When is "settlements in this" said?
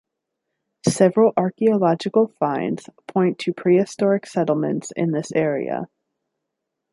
4.25-5.31